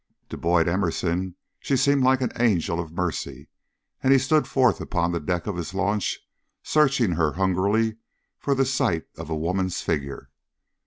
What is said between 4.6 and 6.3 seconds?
upon the deck of his launch